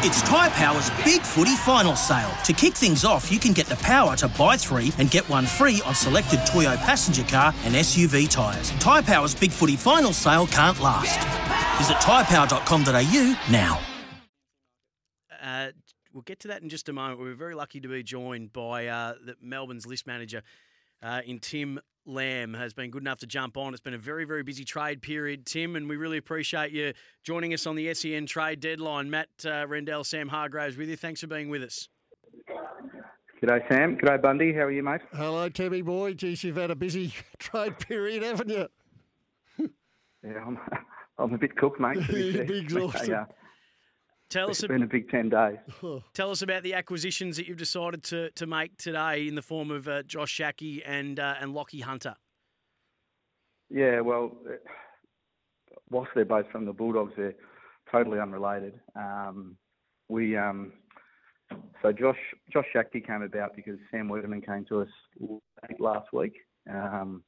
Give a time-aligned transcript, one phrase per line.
[0.00, 2.30] It's Tyre Power's Big Footy Final Sale.
[2.44, 5.44] To kick things off, you can get the power to buy three and get one
[5.44, 8.70] free on selected Toyo passenger car and SUV tyres.
[8.78, 11.18] Tyre Power's Big Footy Final Sale can't last.
[11.78, 13.80] Visit tyrepower.com.au now.
[15.42, 15.72] Uh,
[16.12, 17.18] we'll get to that in just a moment.
[17.18, 20.44] We're very lucky to be joined by uh, the Melbourne's list manager
[21.02, 23.74] uh, in Tim Lamb has been good enough to jump on.
[23.74, 27.52] It's been a very, very busy trade period, Tim, and we really appreciate you joining
[27.52, 29.10] us on the SEN trade deadline.
[29.10, 30.96] Matt uh, Rendell, Sam Hargreaves with you.
[30.96, 31.88] Thanks for being with us.
[33.42, 33.96] G'day, Sam.
[33.98, 34.52] G'day, Bundy.
[34.52, 35.02] How are you, mate?
[35.12, 36.14] Hello, Timmy boy.
[36.14, 38.68] Geez, you've had a busy trade period, haven't you?
[40.24, 40.58] yeah, I'm,
[41.18, 41.98] I'm a bit cooked, mate.
[42.10, 43.08] You'll be exhausted.
[43.08, 43.26] Yeah.
[44.30, 45.56] Tell us, It's been a big 10 days.
[46.12, 49.70] tell us about the acquisitions that you've decided to, to make today in the form
[49.70, 52.14] of uh, Josh Schache and uh, and Lachie Hunter.
[53.70, 54.56] Yeah, well, eh,
[55.90, 57.34] whilst they're both from the Bulldogs, they're
[57.90, 58.74] totally unrelated.
[58.94, 59.56] Um,
[60.10, 60.72] we um,
[61.82, 62.18] so Josh
[62.52, 64.88] Josh Schache came about because Sam Weideman came to us
[65.78, 66.34] last week
[66.70, 67.22] um,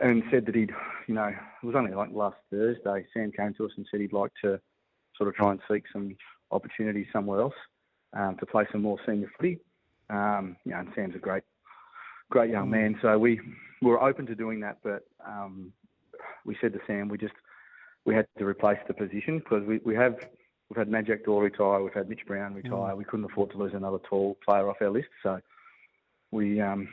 [0.00, 0.72] and said that he'd,
[1.06, 3.06] you know, it was only like last Thursday.
[3.14, 4.60] Sam came to us and said he'd like to
[5.20, 6.16] sort of try and seek some
[6.50, 7.54] opportunities somewhere else
[8.14, 9.58] um, to play some more senior footy.
[10.08, 11.42] Um, you know, and Sam's a great,
[12.30, 12.98] great young man.
[13.02, 13.38] So we
[13.82, 15.72] were open to doing that, but um,
[16.46, 17.34] we said to Sam, we just
[18.06, 20.16] we had to replace the position because we, we have
[20.70, 22.96] we've had Majak Daw retire, we've had Mitch Brown retire.
[22.96, 25.38] We couldn't afford to lose another tall player off our list, so
[26.30, 26.88] we um,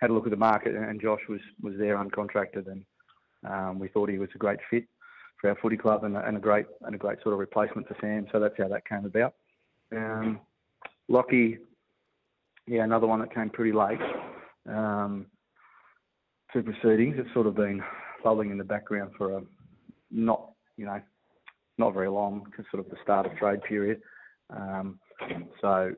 [0.00, 2.84] had a look at the market, and Josh was was there uncontracted, and
[3.44, 4.84] um, we thought he was a great fit
[5.40, 7.86] for our footy club and a, and a great and a great sort of replacement
[7.88, 8.26] for Sam.
[8.32, 9.34] So that's how that came about.
[9.94, 10.40] Um,
[11.10, 11.58] Lachie,
[12.66, 14.00] yeah, another one that came pretty late
[14.68, 15.26] um,
[16.52, 17.16] to proceedings.
[17.18, 17.82] It's sort of been
[18.22, 19.42] bubbling in the background for a
[20.10, 21.00] not, you know,
[21.76, 24.00] not very long, sort of the start of trade period.
[24.50, 24.98] Um,
[25.60, 25.92] so,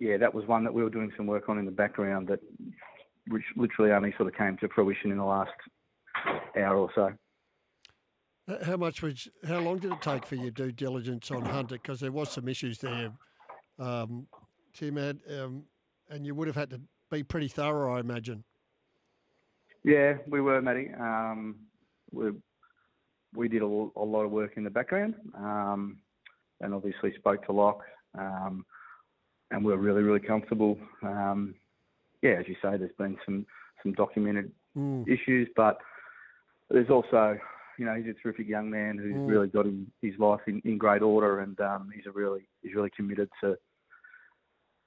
[0.00, 2.40] yeah, that was one that we were doing some work on in the background that,
[3.28, 5.52] which literally only sort of came to fruition in the last
[6.56, 7.12] hour or so.
[8.66, 9.26] How much was?
[9.46, 11.76] How long did it take for your due diligence on Hunter?
[11.76, 13.10] Because there was some issues there,
[13.78, 14.26] um,
[14.74, 15.64] Tim, had, um,
[16.10, 18.44] and you would have had to be pretty thorough, I imagine.
[19.82, 20.90] Yeah, we were, Matty.
[20.98, 21.56] Um,
[22.12, 22.32] we
[23.34, 25.96] we did a, a lot of work in the background, um,
[26.60, 27.82] and obviously spoke to Locke,
[28.18, 28.64] um,
[29.50, 30.78] and we are really, really comfortable.
[31.02, 31.54] Um,
[32.20, 33.46] yeah, as you say, there's been some
[33.82, 35.06] some documented Mm.
[35.06, 35.78] issues, but
[36.68, 37.38] there's also,
[37.78, 39.28] you know, he's a terrific young man who's Mm.
[39.28, 42.74] really got his, his life in, in great order, and um, he's a really he's
[42.74, 43.56] really committed to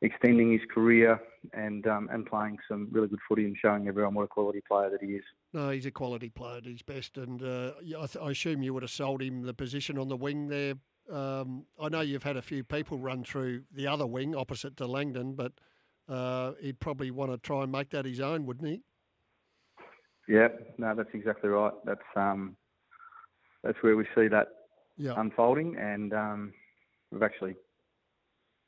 [0.01, 1.19] extending his career
[1.53, 4.89] and um, and playing some really good footy and showing everyone what a quality player
[4.89, 5.23] that he is.
[5.53, 8.73] No, he's a quality player at his best, and uh, I, th- I assume you
[8.73, 10.75] would have sold him the position on the wing there.
[11.11, 14.85] Um, I know you've had a few people run through the other wing opposite to
[14.87, 15.53] Langdon, but
[16.09, 18.81] uh, he'd probably want to try and make that his own, wouldn't he?
[20.27, 21.71] Yeah, no, that's exactly right.
[21.85, 22.57] That's um,
[23.63, 24.47] that's where we see that
[24.97, 25.13] Yeah.
[25.19, 26.53] unfolding, and um,
[27.11, 27.55] we've actually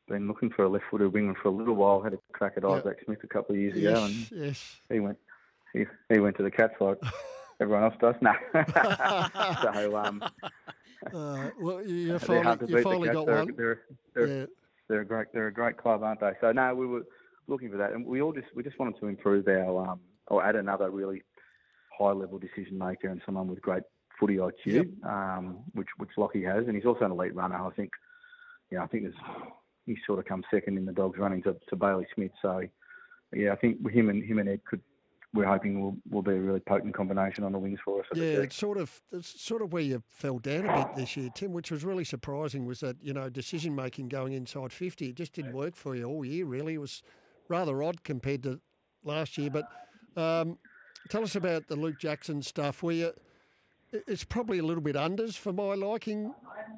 [0.07, 2.01] been looking for a left-footed winger for a little while.
[2.01, 2.69] Had a crack at Yeah.
[2.69, 4.75] Isaac Smith a couple of years ago, and yes, yes.
[4.91, 5.17] he went
[5.73, 6.97] he, he went to the Cats like
[7.59, 8.15] everyone else does.
[8.21, 8.33] No,
[9.61, 10.23] so um,
[11.13, 12.83] Uh, well, you finally, hard to you beat.
[12.83, 13.55] finally got they're, one.
[13.55, 13.81] They're,
[14.13, 14.45] they're, Yeah.
[14.89, 16.33] they're a great they're a great club, aren't they?
[16.41, 17.03] So no, we were
[17.47, 20.43] looking for that, and we all just we just wanted to improve our um, or
[20.43, 21.21] add another really
[21.97, 23.83] high level decision maker and someone with great
[24.19, 27.55] footy IQ, um, which which Lachie has, and he's also an elite runner.
[27.55, 27.91] I think,
[28.71, 29.15] yeah, I think there's
[29.85, 32.31] he sort of comes second in the dogs running to, to Bailey Smith.
[32.41, 32.61] So
[33.33, 34.81] yeah, I think him and him and Ed could.
[35.31, 38.07] We're hoping will will be a really potent combination on the wings for us.
[38.15, 41.29] Yeah, it's sort of it's sort of where you fell down a bit this year,
[41.35, 42.65] Tim, which was really surprising.
[42.65, 45.09] Was that you know decision making going inside fifty?
[45.09, 46.45] It just didn't work for you all year.
[46.45, 47.03] Really, it was
[47.47, 48.59] rather odd compared to
[49.03, 49.51] last year.
[49.51, 49.65] But
[50.19, 50.57] um,
[51.09, 52.81] tell us about the Luke Jackson stuff.
[52.81, 53.13] Were you?
[53.91, 56.33] It- It's probably a little bit unders for my liking.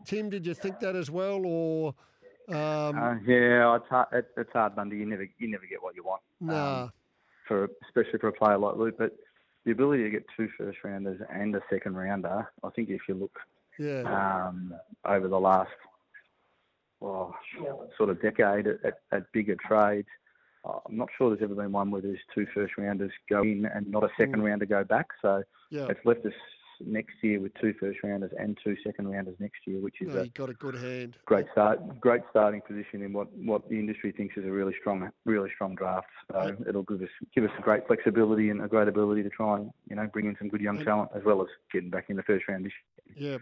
[0.06, 1.96] Tim, did you think that as well, or
[2.50, 4.08] um, Uh, yeah, it's hard.
[4.12, 4.98] It, it's hard, Bundy.
[4.98, 6.22] You never you never get what you want.
[6.50, 6.92] Um,
[7.48, 8.96] for especially for a player like Luke.
[8.98, 9.16] But
[9.66, 13.14] the ability to get two first rounders and a second rounder, I think if you
[13.16, 13.38] look
[13.78, 14.74] yeah, um,
[15.06, 15.72] over the last
[17.00, 17.36] well,
[17.98, 20.08] sort of decade at, at, at bigger trades,
[20.66, 23.66] uh, I'm not sure there's ever been one where there's two first rounders go in
[23.66, 24.46] and not a second Mm.
[24.46, 25.08] rounder go back.
[25.22, 25.88] So yeah.
[25.90, 26.34] it's left us
[26.86, 30.22] next year with two first rounders and two second rounders next year, which is No,
[30.22, 31.16] a you got a good hand.
[31.26, 35.10] great start, great starting position in what, what the industry thinks is a really strong,
[35.26, 36.08] really strong draft.
[36.32, 39.58] So it'll give us give us a great flexibility and a great ability to try
[39.58, 42.06] and you know bring in some good young And- talent as well as getting back
[42.10, 42.74] in the first round this
[43.16, 43.32] year.
[43.34, 43.38] Yeah.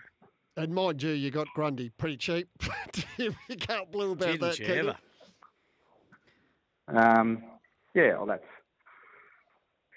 [0.64, 2.50] And mind you, you got Grundy pretty cheap.
[3.18, 4.94] you can't blue about Didn't that, you can you?
[6.98, 7.44] Um,
[7.94, 8.44] yeah, well, that's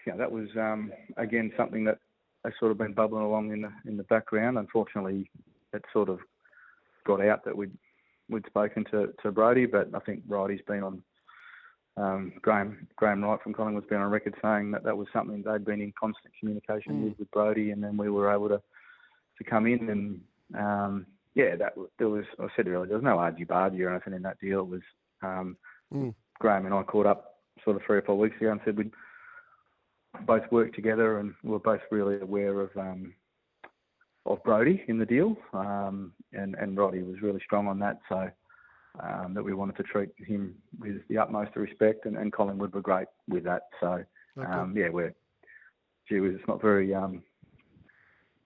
[0.06, 1.98] yeah, that was um, again something that
[2.44, 4.58] has sort of been bubbling along in the in the background.
[4.58, 5.30] Unfortunately,
[5.72, 6.18] it sort of
[7.06, 7.72] got out that we'd
[8.28, 11.02] we'd spoken to, to Brodie, but I think Brodie's been on
[11.96, 15.64] um, Graham Graham Wright from Collingwood's been on record saying that that was something they'd
[15.64, 17.04] been in constant communication Mm.
[17.04, 18.60] with with Brodie, and then we were able to
[19.38, 20.20] to come in and
[20.54, 24.14] um, yeah, that there was I said earlier there was no argy bargy or anything
[24.14, 24.60] in that deal.
[24.60, 24.82] It was
[25.22, 25.56] um,
[25.92, 26.14] Mm.
[26.38, 28.92] Graham and I caught up sort of three or four weeks ago and said we'd
[30.26, 33.14] both worked together and were both really aware of um,
[34.24, 38.00] of Brodie in the deal, um, and and Roddy was really strong on that.
[38.08, 38.30] So
[39.00, 42.82] um, that we wanted to treat him with the utmost respect, and, and Collingwood were
[42.82, 43.62] great with that.
[43.80, 44.04] So
[44.38, 44.50] Okay.
[44.50, 45.12] um, yeah, we're
[46.08, 47.22] gee whiz, it's not very um,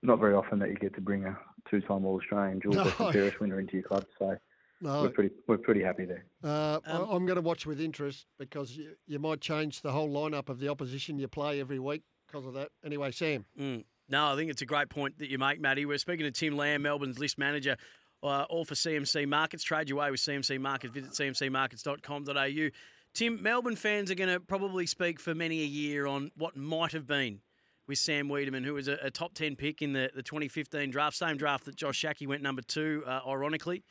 [0.02, 1.38] not very often that you get to bring a
[1.70, 2.84] two-time All Australian dual No.
[2.84, 4.04] best and fairest winner into your club.
[4.18, 4.36] So
[4.86, 6.24] no, we're pretty we're pretty happy there.
[6.42, 9.92] Uh, I- Um, I'm going to watch with interest because you, you might change the
[9.92, 12.68] whole lineup of the opposition you play every week because of that.
[12.84, 13.44] Anyway, Sam.
[13.60, 13.84] Mm.
[14.08, 15.84] No, I think it's a great point that you make, Matty.
[15.84, 17.76] We're speaking to Tim Lamb, Melbourne's list manager,
[18.22, 19.64] uh, all for CMC Markets.
[19.64, 20.94] Trade your way with CMC Markets.
[20.94, 22.68] Visit cmcmarkets.com.au.
[23.14, 26.92] Tim, Melbourne fans are going to probably speak for many a year on what might
[26.92, 27.40] have been
[27.88, 31.16] with Sam Weideman, who was a, a top 10 pick in the, the 2015 draft,
[31.16, 33.84] same draft that Josh Schache went number two, uh, ironically.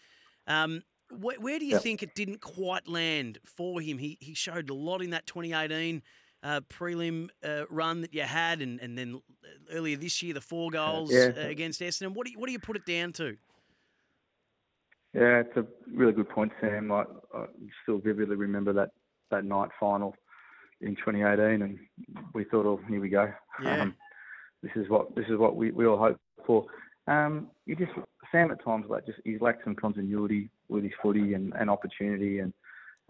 [0.47, 1.81] Um, where, where do you Yep.
[1.81, 3.97] think it didn't quite land for him?
[3.97, 6.01] He, he showed a lot in that 2018
[6.43, 9.21] uh, prelim uh, run that you had, and, and then
[9.71, 11.31] earlier this year the four goals yeah.
[11.35, 12.13] uh, against Essendon.
[12.13, 13.37] What do you, what do you put it down to?
[15.13, 16.91] Yeah, it's a really good point, Sam.
[16.91, 17.45] I, I
[17.83, 18.89] still vividly remember that,
[19.31, 20.13] that night final
[20.81, 21.79] in 2018, and
[22.33, 23.31] we thought, oh, here we go.
[23.63, 23.83] Yeah.
[23.83, 23.95] Um,
[24.61, 26.65] this is what this is what we, we all hope for.
[27.07, 27.91] Um, you just
[28.35, 32.39] Sam at times like just he's lacked some continuity with his footy and, and opportunity,
[32.39, 32.53] and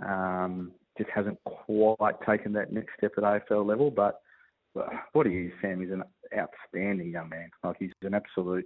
[0.06, 3.89] um, just hasn't quite taken that next step at AFL level.
[3.89, 4.22] But,
[4.74, 6.04] but what he is, Sam, is an
[6.38, 7.50] outstanding young man.
[7.63, 8.66] Like he's an absolute,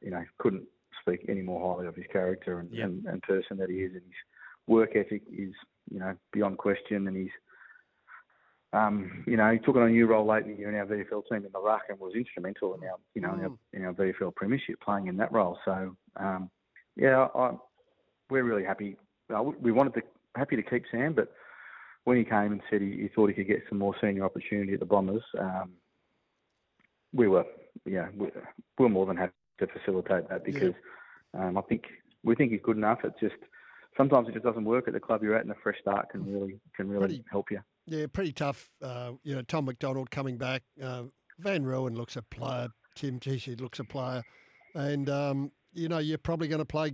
[0.00, 0.64] you know, couldn't
[1.00, 4.02] speak any more highly of his character and, and, and person that he is, and
[4.02, 5.54] his work ethic is,
[5.90, 7.30] you know, beyond question, and he's
[8.72, 10.86] um, you know, he took on a new role late in the year in our
[10.86, 13.84] VFL team in the ruck and was instrumental in our, you know, in, our, in
[13.86, 15.58] our VFL premiership playing in that role.
[15.64, 16.50] So, um,
[16.96, 17.52] yeah, I,
[18.28, 18.96] we're really happy.
[19.34, 20.02] Uh, we- wanted to
[20.36, 21.32] happy to keep Sam, but
[22.04, 24.74] when he came and said he, he thought he could get some more senior opportunity
[24.74, 25.72] at the Bombers, um,
[27.12, 27.44] we were,
[27.86, 30.74] yeah, we, we were more than happy to facilitate that because
[31.34, 31.84] um, I think
[32.22, 32.98] we think he's good enough.
[33.04, 33.34] It's just
[33.96, 36.24] sometimes it just doesn't work at the club you're at, and a fresh start can
[36.30, 37.60] really can really Pretty- help you.
[37.88, 38.70] Yeah, pretty tough.
[38.82, 40.62] Uh, you know, Tom McDonald coming back.
[40.82, 41.04] Uh,
[41.38, 42.68] Van Rooyen looks a player.
[42.94, 44.22] Tim Tishy looks a player.
[44.74, 46.92] And, um, you know, you're probably going to play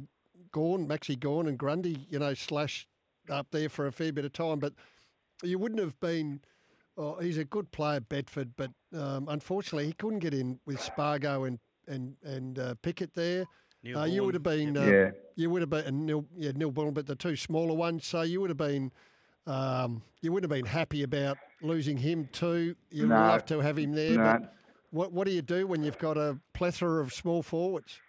[0.52, 2.86] Gawn, Maxi Gawn and Grundy, you know, slash
[3.28, 4.58] up there for a fair bit of time.
[4.60, 4.74] But
[5.42, 6.40] you wouldn't have been.
[6.96, 11.42] Oh, he's a good player, Bedford, but um, unfortunately he couldn't get in with Spargo
[11.42, 11.58] and
[11.88, 13.46] and and uh, Pickett there.
[13.96, 15.10] Uh, you would have been, uh, Yeah.
[15.36, 18.06] you would have been, and Neil, yeah, Neal-Bullen, but the two smaller ones.
[18.06, 18.92] So you would have been,
[19.46, 22.74] um, you wouldn't have been happy about losing him too.
[22.90, 23.16] You'd No.
[23.16, 24.16] love to have him there.
[24.16, 24.22] No.
[24.40, 24.52] But
[24.90, 28.00] what what do you do when you've got a plethora of small forwards?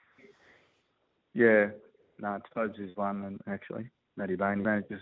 [1.34, 1.72] Yeah,
[2.20, 5.02] no, Tobes is one, and actually, Matty Bain manages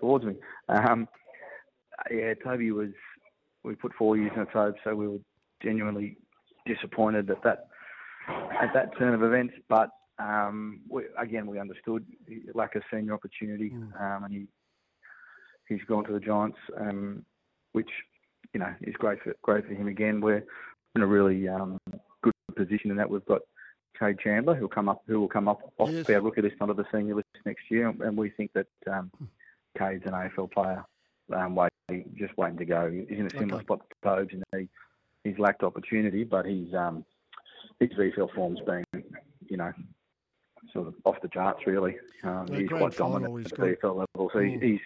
[0.00, 0.34] towards me.
[0.68, 1.08] Um,
[2.10, 2.90] yeah, Toby was.
[3.64, 5.18] We put four years in a Tobe, so we were
[5.62, 6.16] genuinely
[6.66, 7.66] disappointed at that
[8.60, 9.54] at that turn of events.
[9.68, 12.04] But um, we, again, we understood
[12.54, 14.00] lack of senior opportunity, Mm.
[14.00, 14.46] um, and he
[15.68, 17.24] he's gone to the Giants, um,
[17.72, 17.90] which
[18.52, 19.88] you know is great for great for him.
[19.88, 20.44] Again, we're
[20.94, 21.78] in a really um,
[22.22, 23.42] good position in that we've got
[24.00, 26.06] Kade Chandler, who'll come up, who will come up off Yes.
[26.10, 29.10] our rookie list onto the senior list next year, and we think that um,
[29.78, 30.84] Kade's an AFL player,
[31.34, 32.90] um, waiting, just waiting to go.
[32.90, 33.64] He's in a similar Okay.
[33.64, 34.68] spot to Tobes, and he,
[35.28, 37.04] he's lacked opportunity, but he's um,
[37.80, 38.84] his VFL form's been,
[39.48, 39.72] you know,
[40.72, 41.96] sort of off the charts really.
[42.24, 43.66] Um, he's quite dominant at the.
[43.76, 44.62] VFL level, so Mm.
[44.62, 44.80] he's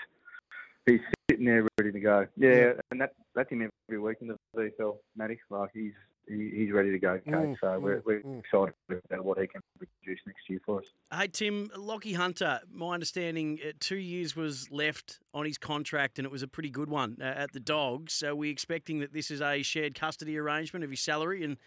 [0.87, 1.01] he's
[1.31, 2.27] sitting there ready to go.
[2.37, 2.73] Yeah, Yeah.
[2.91, 5.39] and that that's him every week in the VFL, Matty.
[5.51, 5.93] Like he's
[6.29, 7.55] he, he's ready to go, Kade.
[7.55, 8.39] Mm, so we're, mm, we're mm.
[8.41, 8.75] excited
[9.11, 10.87] about what he can produce next year for us.
[11.13, 16.27] Hey, Tim, Lachie Hunter, my understanding, uh, two years was left on his contract, and
[16.27, 18.13] it was a pretty good one uh, at the Dogs.
[18.13, 21.59] So, we're expecting that this is a shared custody arrangement of his salary, and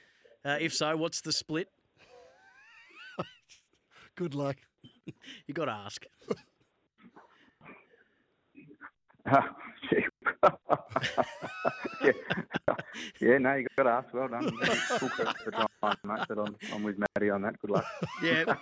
[0.44, 1.70] uh, if so, what's the split?
[4.16, 4.58] Good luck.
[5.48, 6.06] You got to ask.
[9.26, 9.56] Ah,
[12.04, 12.12] yeah.
[13.20, 14.14] yeah, no, you got to ask.
[14.14, 14.50] Well done.
[15.00, 15.52] Full credit for
[16.04, 16.26] mate.
[16.28, 17.60] But I'm, I'm with Matty on that.
[17.60, 17.86] Good luck.
[18.24, 18.56] Yeah.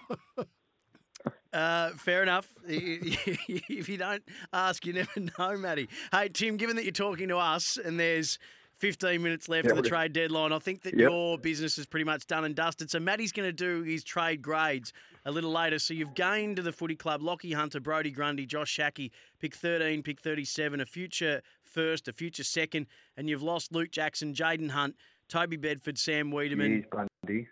[1.51, 2.47] Uh, fair enough.
[2.67, 4.23] if you don't
[4.53, 5.89] ask, you never know, Matty.
[6.11, 8.37] Hey, Tim, given that you're talking to us and there's
[8.77, 11.10] 15 minutes left Yeah, of the trade deadline, I think that Yep.
[11.10, 12.91] your business is pretty much done and dusted.
[12.91, 14.93] So Matty's going to do his trade grades
[15.25, 15.79] a little later.
[15.79, 20.03] So you've gained to the footy club Lachie Hunter, Brodie Grundy, Josh Schache, pick 13,
[20.03, 22.86] pick 37, a future first, a future second,
[23.17, 24.96] and you've lost Luke Jackson, Jayden Hunt,
[25.27, 27.48] Toby Bedford, Sam Weideman, Jeez, Bundy.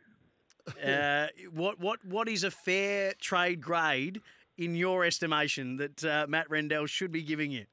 [0.83, 4.21] uh, what what what is a fair trade grade
[4.57, 7.65] in your estimation that uh, Matt Rendell should be giving you?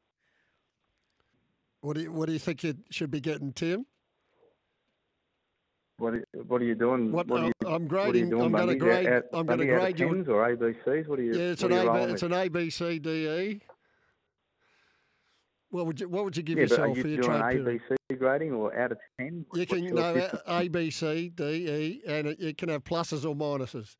[1.82, 3.84] What do you, what do you think you should be getting, Tim?
[5.98, 7.10] What are, what are you doing?
[7.10, 8.30] What, are uh, you, I'm what are you grading.
[8.30, 9.06] doing, I'm going to grade.
[9.08, 10.32] Out- I'm going to Bundy out of grade you.
[10.32, 11.08] or ABCs?
[11.08, 11.32] What are you?
[11.32, 12.08] Yeah, it's an are you A.
[12.08, 13.60] It's an A B C D E.
[15.70, 17.82] What would you What would you give Yeah, yourself you for your trade period?
[18.10, 19.44] ABC grading or out of ten?
[19.54, 20.28] You can no?
[20.46, 23.96] A B C D E, and it, you can have pluses or minuses.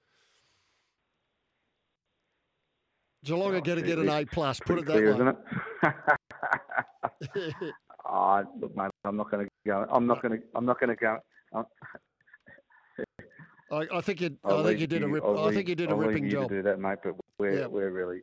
[3.24, 4.08] Geelong Oh, are going to get an.
[4.08, 4.60] A plus.
[4.60, 5.32] Put it that clear, way.
[7.36, 7.74] isn't it?
[8.04, 9.86] oh, look, mate, I'm not going to go.
[9.90, 10.44] I'm not going to.
[10.54, 11.18] I'm not going to go.
[11.54, 11.66] I'm-
[13.70, 14.36] I, I think you.
[14.44, 15.24] I'll I think you did a rip.
[15.24, 16.48] I'll I think leave- you did a I'll leave ripping you job.
[16.50, 16.98] To do that, mate.
[17.02, 17.66] But we're Yeah.
[17.68, 18.20] we're really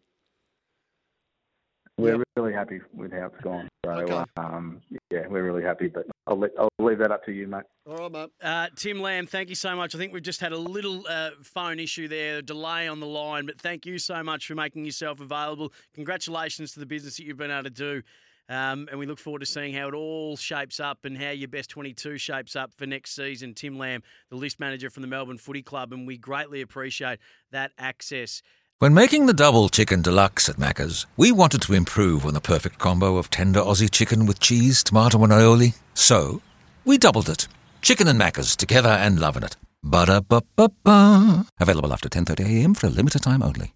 [1.97, 2.27] we're Yep.
[2.37, 3.67] really happy with how it's gone.
[3.83, 4.23] So Okay.
[4.37, 4.79] um,
[5.09, 5.87] yeah, we're really happy.
[5.87, 7.63] But I'll let, I'll leave that up to you, mate.
[7.87, 8.29] All right, mate.
[8.41, 9.95] Uh, Tim Lamb, thank you so much.
[9.95, 13.07] I think we've just had a little uh, phone issue there, a delay on the
[13.07, 15.73] line, but thank you so much for making yourself available.
[15.95, 18.01] Congratulations to the business that you've been able to do.
[18.49, 21.47] Um, and we look forward to seeing how it all shapes up and how your
[21.47, 23.53] best 22 shapes up for next season.
[23.53, 27.19] Tim Lamb, the list manager from the Melbourne Footy Club, and we greatly appreciate
[27.51, 28.41] that access.
[28.79, 32.79] When making the double chicken deluxe at Macca's, we wanted to improve on the perfect
[32.79, 35.75] combo of tender Aussie chicken with cheese, tomato, and aioli.
[35.93, 36.41] So,
[36.85, 37.47] we doubled it.
[37.81, 39.57] Chicken and Macca's together and loving it.
[39.83, 41.45] Ba-da-ba-ba-ba.
[41.59, 43.73] Available after 10.30am for a limited time only.